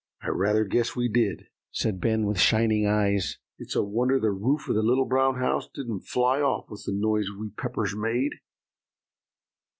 "I 0.23 0.29
rather 0.29 0.63
guess 0.65 0.95
we 0.95 1.09
did," 1.09 1.45
said 1.69 2.01
Ben, 2.01 2.25
with 2.25 2.39
shining 2.39 2.87
eyes; 2.87 3.37
"it's 3.59 3.75
a 3.75 3.83
wonder 3.83 4.19
the 4.19 4.31
roof 4.31 4.67
of 4.67 4.73
The 4.73 4.81
Little 4.81 5.05
Brown 5.05 5.35
House 5.37 5.67
didn't 5.71 6.07
fly 6.07 6.41
off 6.41 6.71
with 6.71 6.85
the 6.87 6.91
noise 6.91 7.29
we 7.29 7.51
Peppers 7.51 7.93
made." 7.95 8.31